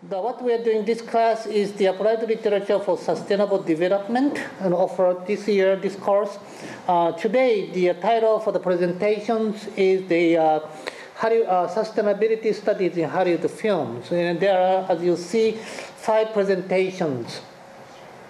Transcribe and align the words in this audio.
The, 0.00 0.16
what 0.20 0.40
we 0.44 0.52
are 0.52 0.62
doing 0.62 0.84
this 0.84 1.02
class 1.02 1.44
is 1.46 1.72
the 1.72 1.86
applied 1.86 2.22
literature 2.22 2.78
for 2.78 2.96
sustainable 2.96 3.60
development 3.60 4.38
and 4.60 4.72
offered 4.72 5.26
this 5.26 5.48
year, 5.48 5.74
this 5.74 5.96
course. 5.96 6.38
Uh, 6.86 7.10
today, 7.12 7.68
the 7.72 7.94
title 7.94 8.38
for 8.38 8.52
the 8.52 8.60
presentations 8.60 9.66
is 9.76 10.08
the 10.08 10.36
uh, 10.36 10.60
Hollywood, 11.16 11.48
uh, 11.48 11.66
sustainability 11.66 12.54
studies 12.54 12.96
in 12.96 13.08
Hollywood 13.08 13.50
films. 13.50 14.12
And 14.12 14.38
there 14.38 14.56
are, 14.56 14.88
as 14.88 15.02
you 15.02 15.16
see, 15.16 15.58
five 15.96 16.32
presentations. 16.32 17.40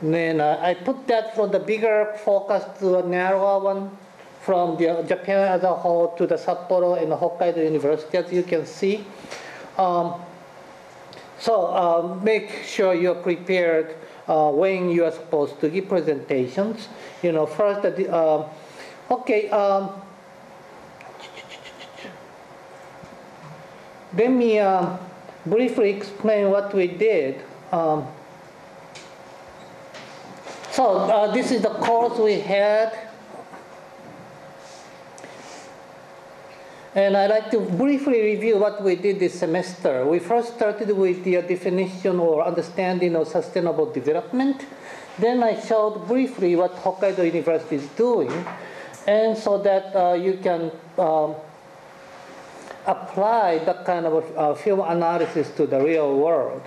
And 0.00 0.12
then 0.12 0.40
uh, 0.40 0.58
I 0.60 0.74
put 0.74 1.06
that 1.06 1.36
from 1.36 1.52
the 1.52 1.60
bigger 1.60 2.12
focus 2.24 2.64
to 2.80 2.98
a 2.98 3.06
narrower 3.06 3.62
one, 3.62 3.96
from 4.40 4.78
the 4.78 5.04
Japan 5.06 5.46
as 5.46 5.62
a 5.62 5.72
whole 5.72 6.16
to 6.16 6.26
the 6.26 6.34
Sapporo 6.34 7.00
and 7.00 7.12
Hokkaido 7.12 7.62
University, 7.62 8.18
as 8.18 8.32
you 8.32 8.42
can 8.42 8.66
see. 8.66 9.06
Um, 9.78 10.20
so 11.42 11.66
uh, 11.66 12.20
make 12.22 12.62
sure 12.64 12.94
you're 12.94 13.16
prepared 13.16 13.96
uh, 14.28 14.48
when 14.52 14.88
you 14.90 15.04
are 15.04 15.10
supposed 15.10 15.58
to 15.60 15.68
give 15.68 15.88
presentations. 15.88 16.86
You 17.20 17.32
know, 17.32 17.46
first, 17.46 17.84
uh, 17.84 18.48
okay, 19.10 19.50
um, 19.50 19.90
let 24.16 24.30
me 24.30 24.60
uh, 24.60 24.96
briefly 25.44 25.90
explain 25.90 26.48
what 26.48 26.72
we 26.72 26.86
did. 26.86 27.42
Um, 27.72 28.06
so 30.70 30.98
uh, 30.98 31.32
this 31.32 31.50
is 31.50 31.62
the 31.62 31.70
course 31.70 32.20
we 32.20 32.38
had 32.38 32.96
And 36.94 37.16
I'd 37.16 37.30
like 37.30 37.50
to 37.52 37.60
briefly 37.60 38.20
review 38.20 38.58
what 38.58 38.82
we 38.82 38.96
did 38.96 39.18
this 39.18 39.38
semester. 39.38 40.04
We 40.04 40.18
first 40.18 40.56
started 40.56 40.94
with 40.94 41.24
the 41.24 41.40
definition 41.40 42.20
or 42.20 42.44
understanding 42.44 43.16
of 43.16 43.28
sustainable 43.28 43.90
development. 43.90 44.66
Then 45.18 45.42
I 45.42 45.58
showed 45.58 46.06
briefly 46.06 46.54
what 46.54 46.76
Hokkaido 46.76 47.24
University 47.24 47.76
is 47.76 47.88
doing, 47.96 48.32
and 49.06 49.36
so 49.36 49.56
that 49.58 49.96
uh, 49.96 50.12
you 50.12 50.38
can 50.42 50.70
um, 50.98 51.34
apply 52.86 53.64
that 53.64 53.86
kind 53.86 54.04
of 54.04 54.36
uh, 54.36 54.54
film 54.54 54.80
analysis 54.80 55.50
to 55.56 55.66
the 55.66 55.80
real 55.80 56.14
world. 56.18 56.60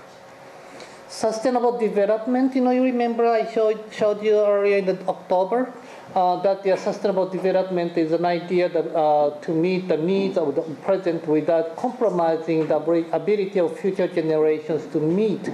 Sustainable 1.16 1.78
development, 1.78 2.54
you 2.56 2.62
know, 2.62 2.72
you 2.72 2.84
remember 2.84 3.26
I 3.26 3.50
showed, 3.50 3.80
showed 3.90 4.22
you 4.22 4.38
earlier 4.38 4.80
in 4.80 5.00
October 5.08 5.72
uh, 6.14 6.42
that 6.42 6.62
the 6.62 6.76
sustainable 6.76 7.30
development 7.30 7.98
is 7.98 8.12
an 8.12 8.26
idea 8.26 8.68
that 8.68 8.94
uh, 8.94 9.30
to 9.40 9.52
meet 9.52 9.88
the 9.88 9.96
needs 9.96 10.38
of 10.38 10.56
the 10.56 10.62
present 10.84 11.26
without 11.26 11.78
compromising 11.78 12.68
the 12.68 12.76
ability 12.76 13.62
of 13.62 13.80
future 13.80 14.10
generations 14.10 14.86
to 14.88 15.00
meet 15.00 15.50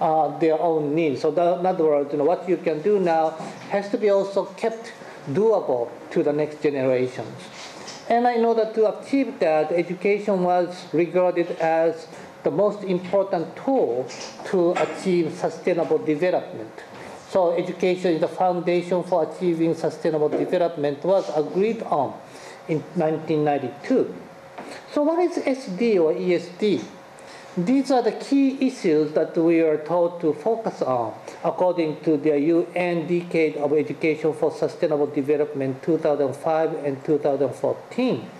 uh, 0.00 0.36
their 0.40 0.60
own 0.60 0.96
needs. 0.96 1.20
So, 1.20 1.30
that, 1.30 1.60
in 1.60 1.66
other 1.66 1.84
words, 1.84 2.10
you 2.10 2.18
know, 2.18 2.24
what 2.24 2.48
you 2.48 2.56
can 2.56 2.82
do 2.82 2.98
now 2.98 3.30
has 3.70 3.88
to 3.90 3.98
be 3.98 4.10
also 4.10 4.46
kept 4.56 4.94
doable 5.30 5.90
to 6.10 6.24
the 6.24 6.32
next 6.32 6.60
generations. 6.60 7.38
And 8.08 8.26
I 8.26 8.34
know 8.34 8.52
that 8.54 8.74
to 8.74 8.98
achieve 8.98 9.38
that, 9.38 9.70
education 9.70 10.42
was 10.42 10.86
regarded 10.92 11.52
as 11.52 12.08
the 12.44 12.50
most 12.50 12.82
important 12.84 13.56
tool 13.56 14.06
to 14.46 14.72
achieve 14.72 15.32
sustainable 15.34 15.98
development. 15.98 16.70
So 17.30 17.52
education 17.52 18.12
is 18.12 18.20
the 18.20 18.28
foundation 18.28 19.02
for 19.02 19.28
achieving 19.28 19.74
sustainable 19.74 20.28
development 20.28 21.02
was 21.02 21.28
agreed 21.34 21.82
on 21.82 22.14
in 22.68 22.78
1992. 22.94 24.14
So 24.92 25.02
what 25.02 25.18
is 25.18 25.42
SD 25.42 26.00
or 26.00 26.14
ESD? 26.14 26.84
These 27.56 27.90
are 27.92 28.02
the 28.02 28.12
key 28.12 28.66
issues 28.66 29.12
that 29.12 29.36
we 29.36 29.60
are 29.60 29.78
told 29.78 30.20
to 30.20 30.32
focus 30.32 30.82
on 30.82 31.14
according 31.44 32.00
to 32.00 32.16
the 32.16 32.38
UN 32.38 33.06
Decade 33.06 33.56
of 33.56 33.72
Education 33.72 34.32
for 34.32 34.50
Sustainable 34.50 35.06
Development 35.06 35.80
2005 35.82 36.84
and 36.84 37.04
2014. 37.04 38.30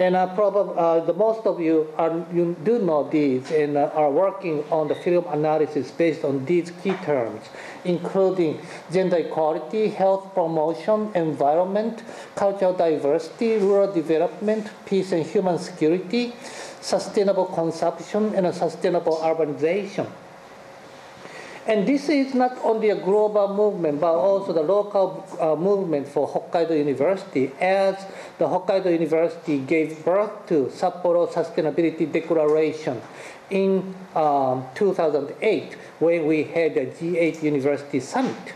And 0.00 0.16
uh, 0.16 0.34
probably 0.34 0.72
uh, 0.78 1.00
the 1.00 1.12
most 1.12 1.46
of 1.46 1.60
you 1.60 1.92
are 1.98 2.24
you 2.32 2.56
do 2.64 2.78
know 2.78 3.06
these 3.10 3.50
and 3.50 3.76
uh, 3.76 3.90
are 3.92 4.10
working 4.10 4.64
on 4.70 4.88
the 4.88 4.94
film 4.94 5.26
analysis 5.28 5.90
based 5.90 6.24
on 6.24 6.46
these 6.46 6.70
key 6.82 6.94
terms, 7.04 7.44
including 7.84 8.58
gender 8.90 9.18
equality, 9.18 9.88
health 9.88 10.32
promotion, 10.32 11.10
environment, 11.14 12.02
cultural 12.34 12.72
diversity, 12.72 13.58
rural 13.58 13.92
development, 13.92 14.70
peace 14.86 15.12
and 15.12 15.26
human 15.26 15.58
security, 15.58 16.32
sustainable 16.80 17.44
consumption, 17.44 18.34
and 18.34 18.54
sustainable 18.54 19.18
urbanization. 19.18 20.08
And 21.66 21.86
this 21.86 22.08
is 22.08 22.32
not 22.34 22.56
only 22.64 22.88
a 22.88 22.96
global 22.96 23.54
movement, 23.54 24.00
but 24.00 24.14
also 24.14 24.52
the 24.52 24.62
local 24.62 25.26
uh, 25.38 25.54
movement 25.56 26.08
for 26.08 26.26
Hokkaido 26.26 26.76
University, 26.76 27.52
as 27.60 27.96
the 28.38 28.46
Hokkaido 28.46 28.90
University 28.90 29.58
gave 29.58 30.02
birth 30.02 30.46
to 30.48 30.70
Sapporo 30.72 31.30
Sustainability 31.30 32.10
Declaration 32.10 33.00
in 33.50 33.94
um, 34.14 34.64
2008, 34.74 35.74
when 35.98 36.26
we 36.26 36.44
had 36.44 36.74
the 36.74 36.86
G8 36.86 37.42
University 37.42 38.00
Summit. 38.00 38.54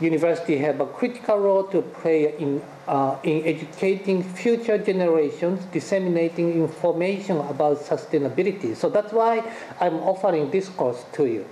University 0.00 0.56
have 0.58 0.80
a 0.80 0.86
critical 0.86 1.38
role 1.38 1.64
to 1.64 1.82
play 1.82 2.34
in, 2.38 2.62
uh, 2.86 3.16
in 3.24 3.44
educating 3.44 4.22
future 4.22 4.78
generations, 4.78 5.64
disseminating 5.66 6.52
information 6.52 7.36
about 7.38 7.78
sustainability. 7.78 8.76
So 8.76 8.88
that's 8.88 9.12
why 9.12 9.42
I'm 9.80 9.96
offering 9.96 10.50
this 10.50 10.68
course 10.68 11.04
to 11.14 11.26
you. 11.26 11.44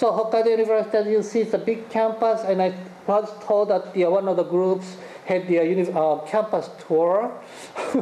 So 0.00 0.10
Hokkaido 0.12 0.48
University, 0.52 1.10
you 1.10 1.22
see, 1.22 1.40
is 1.40 1.52
a 1.52 1.58
big 1.58 1.90
campus, 1.90 2.40
and 2.44 2.62
I 2.62 2.72
was 3.06 3.28
told 3.44 3.68
that 3.68 3.92
the, 3.92 4.06
one 4.06 4.28
of 4.28 4.38
the 4.38 4.44
groups 4.44 4.96
had 5.26 5.46
the 5.46 5.60
uh, 5.92 6.24
campus 6.24 6.70
tour 6.88 7.30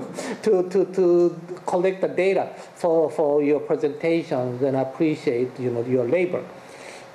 to, 0.45 0.69
to, 0.71 0.85
to 0.95 1.41
collect 1.67 2.01
the 2.01 2.07
data 2.07 2.51
for, 2.77 3.11
for 3.11 3.43
your 3.43 3.59
presentations, 3.59 4.63
and 4.63 4.77
appreciate 4.77 5.59
you 5.59 5.73
know, 5.73 5.83
your 5.83 6.07
labor. 6.07 6.45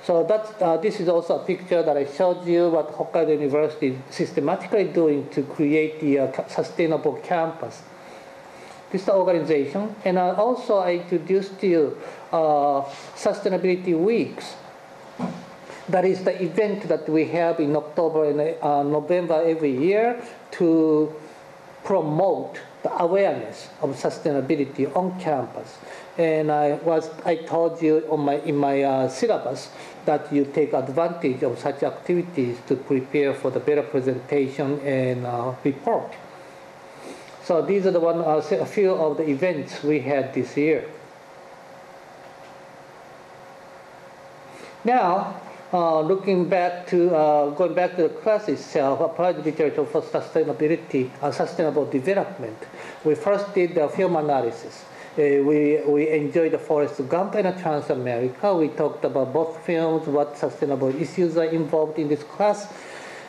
So 0.02 0.22
that's, 0.22 0.52
uh, 0.60 0.76
this 0.76 1.00
is 1.00 1.08
also 1.08 1.40
a 1.40 1.44
picture 1.46 1.82
that 1.82 1.96
I 1.96 2.04
showed 2.04 2.46
you 2.46 2.68
what 2.68 2.92
Hokkaido 2.92 3.40
University 3.40 3.86
is 3.86 4.14
systematically 4.14 4.84
doing 4.84 5.30
to 5.30 5.44
create 5.44 5.98
the 6.00 6.18
uh, 6.18 6.46
sustainable 6.48 7.14
campus. 7.22 7.80
This 8.92 9.00
is 9.00 9.06
the 9.06 9.14
organization. 9.14 9.96
And 10.04 10.18
also 10.18 10.76
I 10.76 10.96
introduced 10.96 11.62
you 11.62 11.96
uh, 12.30 12.82
Sustainability 13.16 13.98
Weeks 13.98 14.56
that 15.88 16.04
is 16.04 16.24
the 16.24 16.42
event 16.42 16.88
that 16.88 17.08
we 17.08 17.26
have 17.26 17.60
in 17.60 17.76
October 17.76 18.24
and 18.30 18.40
uh, 18.62 18.82
November 18.82 19.42
every 19.44 19.76
year 19.76 20.22
to 20.52 21.12
promote 21.84 22.58
the 22.82 22.92
awareness 23.02 23.68
of 23.82 23.90
sustainability 23.90 24.94
on 24.96 25.18
campus. 25.20 25.76
And 26.16 26.50
I 26.50 26.74
was 26.74 27.10
I 27.24 27.36
told 27.36 27.82
you 27.82 28.06
on 28.10 28.20
my 28.20 28.36
in 28.36 28.56
my 28.56 28.82
uh, 28.82 29.08
syllabus 29.08 29.68
that 30.06 30.32
you 30.32 30.44
take 30.44 30.72
advantage 30.72 31.42
of 31.42 31.58
such 31.58 31.82
activities 31.82 32.58
to 32.68 32.76
prepare 32.76 33.34
for 33.34 33.50
the 33.50 33.60
better 33.60 33.82
presentation 33.82 34.80
and 34.80 35.26
uh, 35.26 35.54
report. 35.64 36.12
So 37.42 37.60
these 37.60 37.84
are 37.84 37.90
the 37.90 38.00
one 38.00 38.20
uh, 38.20 38.40
a 38.52 38.66
few 38.66 38.92
of 38.92 39.18
the 39.18 39.28
events 39.28 39.82
we 39.82 40.00
had 40.00 40.32
this 40.32 40.56
year. 40.56 40.88
Now, 44.84 45.40
uh, 45.74 46.00
looking 46.00 46.48
back 46.48 46.86
to 46.86 47.12
uh, 47.12 47.50
going 47.50 47.74
back 47.74 47.96
to 47.96 48.02
the 48.02 48.08
class 48.08 48.48
itself, 48.48 49.00
applied 49.00 49.44
literature 49.44 49.84
for 49.84 50.02
sustainability 50.02 51.10
and 51.20 51.34
sustainable 51.34 51.84
development. 51.84 52.56
We 53.02 53.16
first 53.16 53.52
did 53.52 53.74
the 53.74 53.88
film 53.88 54.14
analysis. 54.14 54.84
Uh, 55.18 55.42
we, 55.42 55.80
we 55.86 56.08
enjoyed 56.10 56.52
the 56.52 56.58
Forrest 56.58 57.08
Gump 57.08 57.34
and 57.34 57.48
Transamerica. 57.58 58.56
We 58.56 58.68
talked 58.68 59.04
about 59.04 59.32
both 59.32 59.66
films, 59.66 60.06
what 60.06 60.38
sustainable 60.38 60.94
issues 60.94 61.36
are 61.36 61.44
involved 61.44 61.98
in 61.98 62.08
this 62.08 62.22
class. 62.22 62.72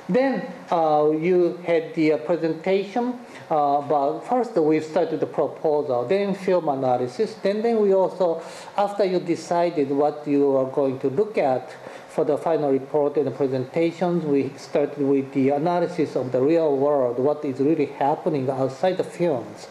Then 0.07 0.45
uh, 0.71 1.11
you 1.19 1.59
had 1.65 1.95
the 1.95 2.13
uh, 2.13 2.17
presentation, 2.17 3.19
uh, 3.49 3.81
but 3.81 4.19
first 4.21 4.55
we 4.55 4.79
started 4.79 5.19
the 5.19 5.25
proposal, 5.25 6.05
then 6.05 6.35
film 6.35 6.69
analysis, 6.69 7.33
then, 7.41 7.63
then 7.63 7.81
we 7.81 7.93
also, 7.93 8.43
after 8.77 9.03
you 9.03 9.19
decided 9.19 9.89
what 9.89 10.27
you 10.27 10.55
are 10.57 10.69
going 10.69 10.99
to 10.99 11.09
look 11.09 11.37
at, 11.37 11.71
for 12.15 12.23
the 12.23 12.37
final 12.37 12.71
report 12.71 13.17
and 13.17 13.27
the 13.27 13.31
presentations, 13.31 14.23
we 14.23 14.49
started 14.55 14.99
with 14.99 15.33
the 15.33 15.49
analysis 15.49 16.15
of 16.15 16.31
the 16.31 16.41
real 16.41 16.77
world, 16.77 17.19
what 17.19 17.43
is 17.43 17.59
really 17.59 17.87
happening 17.87 18.49
outside 18.49 18.95
the 18.95 19.03
films. 19.03 19.67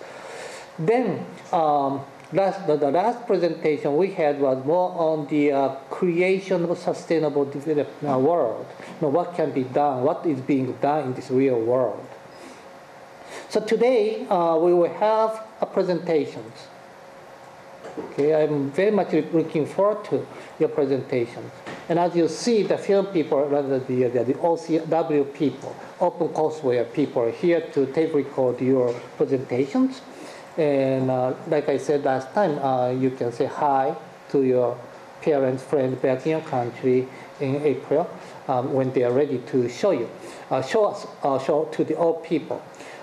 Then, 0.79 1.25
um, 1.53 2.05
last, 2.35 2.67
the, 2.67 2.77
the, 2.77 2.91
last 2.91 3.27
presentation 3.27 3.97
we 3.97 4.11
had 4.11 4.41
was 4.41 4.65
more 4.67 4.91
on 4.91 5.27
the 5.29 5.53
uh, 5.53 5.69
creation 5.91 6.65
of 6.65 6.77
sustainable 6.79 7.45
development 7.45 8.21
world. 8.21 8.67
You 8.79 9.03
know, 9.03 9.09
what 9.09 9.35
can 9.35 9.53
be 9.53 9.63
done, 9.63 10.03
what 10.03 10.27
is 10.27 10.41
being 10.41 10.73
done 10.83 11.05
in 11.07 11.15
this 11.15 11.31
real 11.31 11.61
world. 11.61 12.07
So 13.49 13.61
today, 13.61 14.27
uh, 14.29 14.59
we 14.61 14.75
will 14.75 14.93
have 14.95 15.47
a 15.61 15.67
presentations. 15.67 16.69
Okay, 17.97 18.35
I'm 18.35 18.73
very 18.73 18.91
much 18.91 19.13
looking 19.13 19.67
forward 19.67 20.05
to 20.07 20.27
your 20.59 20.69
presentations. 20.69 21.53
And 21.89 21.99
as 21.99 22.17
you 22.17 22.29
see, 22.29 22.63
the 22.63 22.79
film 22.79 23.07
people, 23.07 23.45
rather 23.47 23.79
the, 23.79 24.09
the, 24.09 24.25
the 24.25 24.35
OCW 24.35 25.33
people, 25.35 25.77
Open 26.01 26.29
Courseware 26.29 26.93
people 26.93 27.23
are 27.23 27.31
here 27.31 27.61
to 27.73 27.87
tape 27.87 28.15
record 28.15 28.61
your 28.61 28.93
presentations. 29.17 30.01
And 30.57 31.11
uh, 31.11 31.35
like 31.49 31.69
I 31.69 31.79
said 31.79 32.05
last 32.05 32.33
time, 32.33 32.59
uh, 32.59 32.91
you 32.91 33.11
can 33.11 33.33
say 33.33 33.47
hi 33.47 33.97
to 34.31 34.43
your 34.43 34.79
parents, 35.23 35.63
friends 35.63 36.01
back 36.01 36.27
in 36.27 36.33
your 36.33 36.41
country 36.43 37.09
in 37.41 37.57
April 37.63 38.09
um, 38.47 38.73
when 38.73 38.93
they 38.93 39.03
are 39.03 39.13
ready 39.13 39.39
to 39.39 39.69
show 39.69 39.91
you, 39.91 40.09
uh, 40.51 40.63
show 40.63 40.87
us, 40.87 41.07
uh, 41.23 41.39
show 41.39 41.65
to 41.73 41.85
the 41.85 41.97
old 41.97 42.23
people. 42.25 42.63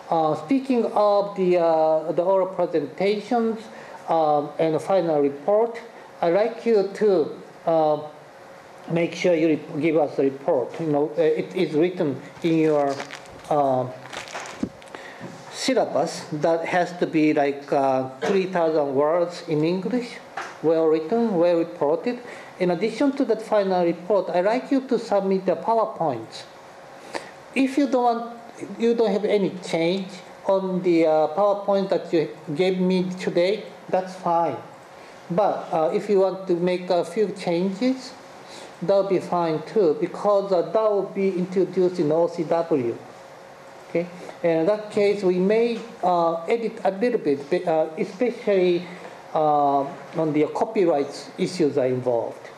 Uh, 0.10 0.36
speaking 0.46 0.86
of 0.86 1.36
the, 1.36 1.58
uh, 1.58 2.12
the 2.12 2.22
oral 2.22 2.48
presentations 2.48 3.60
um, 4.08 4.50
and 4.60 4.76
the 4.76 4.80
final 4.80 5.20
report, 5.22 5.80
I'd 6.22 6.34
like 6.34 6.66
you 6.66 6.90
to 6.94 7.42
uh, 7.66 8.02
make 8.92 9.16
sure 9.16 9.34
you 9.34 9.60
give 9.80 9.98
us 9.98 10.20
a 10.20 10.24
report. 10.24 10.80
You 10.80 10.88
know, 10.88 11.12
it 11.18 11.56
is 11.56 11.74
written 11.74 12.22
in 12.44 12.58
your 12.60 12.96
uh, 13.50 13.88
syllabus 15.62 16.26
that 16.32 16.66
has 16.66 16.92
to 16.98 17.06
be 17.06 17.34
like 17.34 17.72
uh, 17.72 18.10
3,000 18.22 18.96
words 18.96 19.44
in 19.48 19.64
English, 19.64 20.18
well 20.64 20.88
written, 20.88 21.38
well 21.38 21.60
reported. 21.60 22.18
In 22.60 22.72
addition 22.72 23.12
to 23.18 23.26
that 23.26 23.44
final 23.44 23.86
report, 23.86 24.32
I'd 24.32 24.46
like 24.46 24.72
you 24.72 24.82
to 24.88 24.98
submit 24.98 25.46
the 25.46 25.56
PowerPoints. 25.56 26.44
If 27.54 27.78
you 27.78 27.88
don't 27.88 28.04
want, 28.04 28.40
you 28.80 28.96
don't 28.96 29.12
have 29.12 29.26
any 29.26 29.52
change 29.64 30.08
on 30.48 30.82
the 30.82 31.06
uh, 31.06 31.28
PowerPoint 31.38 31.90
that 31.90 32.12
you 32.12 32.30
gave 32.56 32.80
me 32.80 33.12
today, 33.20 33.64
that's 33.88 34.16
fine. 34.16 34.58
But 35.30 35.70
uh, 35.72 35.92
if 35.94 36.10
you 36.10 36.22
want 36.22 36.48
to 36.48 36.56
make 36.56 36.90
a 36.90 37.06
few 37.06 37.30
changes, 37.38 38.14
that'll 38.82 39.04
be 39.04 39.20
fine 39.20 39.62
too, 39.68 39.96
because 40.02 40.52
uh, 40.52 40.64
that 40.64 40.92
will 40.92 41.12
be 41.14 41.30
introduced 41.38 42.00
in 42.00 42.10
OCW. 42.10 42.98
Okay, 43.90 44.08
and 44.44 44.62
in 44.62 44.66
that 44.66 44.92
case, 44.92 45.24
we 45.24 45.38
may 45.38 45.80
uh, 46.04 46.44
edit 46.46 46.80
a 46.84 46.92
little 46.92 47.20
bit, 47.20 47.68
uh, 47.68 47.90
especially 47.98 48.88
uh, 49.34 49.82
on 49.82 50.34
the 50.34 50.48
copyright 50.48 51.32
issues 51.38 51.78
are 51.78 51.86
involved. 51.86 52.50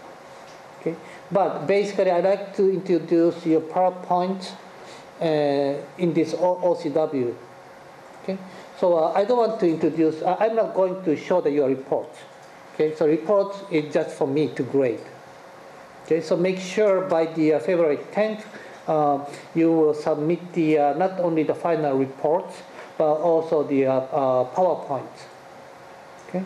Okay, 0.80 0.95
but 1.31 1.68
basically, 1.68 2.12
I'd 2.12 2.24
like 2.24 2.56
to 2.56 2.71
introduce 2.71 3.45
your 3.45 3.62
PowerPoint 3.62 4.51
uh, 5.21 5.81
in 5.97 6.13
this 6.13 6.33
OCW. 6.33 7.35
Okay, 8.24 8.38
so 8.80 8.97
uh, 8.97 9.13
I 9.13 9.25
don't 9.25 9.38
want 9.38 9.59
to 9.59 9.68
introduce. 9.68 10.24
I'm 10.24 10.56
not 10.56 10.74
going 10.74 11.03
to 11.03 11.18
show 11.18 11.41
the, 11.41 11.51
your 11.51 11.68
report. 11.68 12.09
Okay, 12.75 12.95
so 12.95 13.07
report 13.07 13.56
is 13.71 13.94
just 13.94 14.15
for 14.15 14.27
me 14.27 14.47
to 14.56 14.63
grade. 14.63 15.03
Okay, 16.06 16.21
so 16.21 16.35
make 16.35 16.59
sure 16.59 17.01
by 17.07 17.25
the 17.25 17.53
uh, 17.53 17.59
February 17.59 17.97
10th, 18.13 18.41
uh, 18.41 18.45
you 19.56 19.71
will 19.71 19.94
submit 19.94 20.53
the 20.53 20.77
uh, 20.77 20.94
not 20.95 21.19
only 21.19 21.44
the 21.44 21.56
final 21.56 21.97
reports, 21.97 22.62
but 22.97 23.13
also 23.13 23.63
the 23.63 23.85
uh, 23.85 23.91
uh, 23.91 24.56
PowerPoints. 24.56 25.27
Okay, 26.27 26.44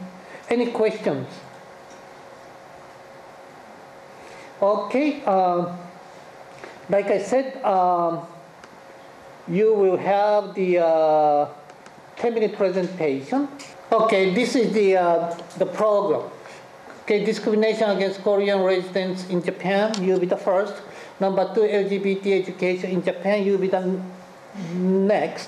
any 0.49 0.71
questions? 0.71 1.27
Okay, 4.61 5.23
um, 5.23 5.77
like 6.89 7.07
I 7.07 7.21
said, 7.21 7.63
um, 7.63 8.25
you 9.47 9.73
will 9.73 9.97
have 9.97 10.55
the 10.55 10.75
10-minute 12.17 12.57
presentation. 12.57 13.47
Okay, 13.91 14.33
this 14.33 14.55
is 14.55 14.73
the 14.73 14.93
the 15.57 15.65
program. 15.65 16.29
Okay, 17.07 17.23
discrimination 17.23 17.89
against 17.89 18.19
Korean 18.19 18.59
residents 18.67 19.23
in 19.29 19.41
Japan, 19.41 19.95
you'll 20.03 20.19
be 20.19 20.27
the 20.27 20.35
first. 20.35 20.75
Number 21.21 21.47
two, 21.55 21.61
LGBT 21.61 22.43
education 22.43 22.91
in 22.91 23.01
Japan, 23.01 23.45
you'll 23.45 23.63
be 23.63 23.71
the 23.71 23.95
next. 24.75 25.47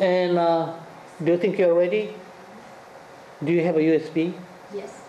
And 0.00 0.38
uh, 0.38 0.72
do 1.22 1.32
you 1.32 1.36
think 1.36 1.58
you're 1.58 1.74
ready? 1.74 2.14
Do 3.44 3.52
you 3.52 3.60
have 3.60 3.76
a 3.76 3.80
USB? 3.80 4.32
Yes. 4.72 5.02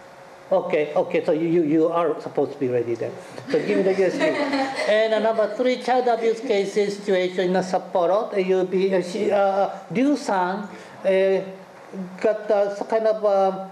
Okay, 0.52 0.92
okay, 0.98 1.24
so 1.24 1.32
you, 1.32 1.64
you, 1.64 1.88
are 1.88 2.20
supposed 2.20 2.52
to 2.52 2.60
be 2.60 2.68
ready 2.68 2.96
then. 2.96 3.14
So 3.50 3.58
give 3.66 3.78
me 3.78 3.84
the 3.84 3.94
USB. 3.96 4.20
and 4.92 5.14
uh, 5.14 5.20
number 5.20 5.56
three, 5.56 5.78
child 5.82 6.10
abuse 6.10 6.42
cases 6.42 6.98
situation 6.98 7.56
in 7.56 7.64
Sapporo. 7.64 8.36
You'll 8.36 8.66
be, 8.66 8.94
uh, 8.94 9.02
she, 9.02 9.32
uh, 9.32 9.70
Ryu-san 9.92 10.68
uh, 11.08 11.42
got 12.20 12.52
uh, 12.52 12.76
some 12.76 12.88
kind 12.88 13.08
of, 13.08 13.24
uh, 13.24 13.70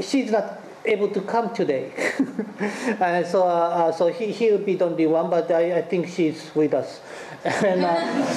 she's 0.00 0.30
not 0.30 0.64
able 0.88 1.08
to 1.08 1.20
come 1.20 1.54
today. 1.54 1.92
and 3.00 3.26
so, 3.32 3.44
uh, 3.44 3.92
so 3.92 4.08
he, 4.08 4.32
he 4.32 4.50
will 4.50 4.64
be 4.64 4.74
the 4.74 4.86
only 4.86 5.06
one, 5.06 5.30
but 5.30 5.50
I, 5.50 5.78
I 5.78 5.82
think 5.82 6.08
she's 6.08 6.50
with 6.54 6.74
us. 6.74 7.00
and, 7.44 7.84
uh, 7.84 7.88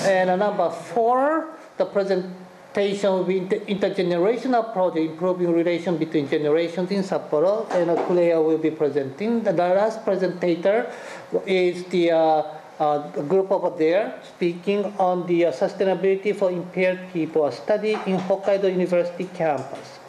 and 0.06 0.40
number 0.40 0.70
four, 0.70 1.48
the 1.78 1.86
presentation 1.86 3.10
will 3.12 3.24
be 3.24 3.38
inter- 3.40 3.60
intergenerational 3.60 4.74
project, 4.74 5.12
improving 5.12 5.52
relation 5.52 5.98
between 5.98 6.30
generations 6.30 6.92
in 6.92 7.02
Sapporo, 7.04 7.70
and 7.72 7.90
uh, 7.90 7.96
Kulea 8.06 8.44
will 8.44 8.58
be 8.60 8.72
presenting. 8.72 9.44
The 9.44 9.54
last 9.54 10.04
presenter 10.04 10.92
is 11.46 11.84
the 11.86 12.12
uh, 12.12 12.44
uh, 12.82 13.10
group 13.30 13.52
over 13.52 13.70
there 13.78 14.20
speaking 14.28 14.86
on 14.98 15.26
the 15.28 15.46
uh, 15.46 15.52
sustainability 15.52 16.36
for 16.36 16.52
impaired 16.52 17.00
people, 17.14 17.46
a 17.46 17.52
study 17.52 17.94
in 18.06 18.18
Hokkaido 18.18 18.72
University 18.72 19.26
campus. 19.26 20.01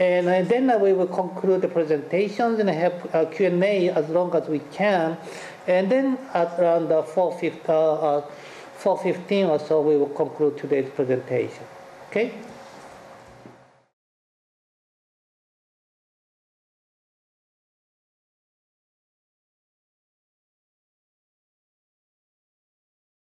And 0.00 0.26
uh, 0.28 0.42
then 0.42 0.70
uh, 0.70 0.78
we 0.78 0.94
will 0.94 1.06
conclude 1.06 1.60
the 1.60 1.68
presentations 1.68 2.58
and 2.58 2.70
have 2.70 3.32
Q&A 3.34 3.90
as 3.90 4.08
long 4.08 4.34
as 4.34 4.48
we 4.48 4.60
can. 4.72 5.18
And 5.66 5.92
then 5.92 6.18
at 6.32 6.58
around 6.58 6.88
4.15 6.88 7.68
uh, 7.68 9.48
or 9.50 9.58
so, 9.58 9.82
we 9.82 9.98
will 9.98 10.08
conclude 10.08 10.56
today's 10.56 10.88
presentation. 10.88 11.64
Okay? 12.08 12.32